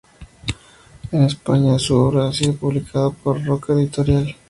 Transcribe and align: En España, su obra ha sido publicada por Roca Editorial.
En 1.11 1.21
España, 1.21 1.77
su 1.77 1.95
obra 1.95 2.27
ha 2.29 2.33
sido 2.33 2.55
publicada 2.55 3.11
por 3.11 3.45
Roca 3.45 3.73
Editorial. 3.73 4.35